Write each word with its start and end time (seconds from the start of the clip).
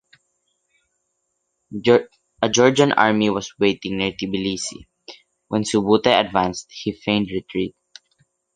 A 2.41 2.49
Georgian 2.49 2.91
army 2.93 3.29
was 3.29 3.53
waiting 3.59 3.97
near 3.99 4.11
Tbilisi, 4.13 4.87
and 5.07 5.15
when 5.49 5.61
Subutai 5.63 6.25
advanced, 6.25 6.71
he 6.71 6.91
feigned 6.93 7.29
retreat. 7.29 7.75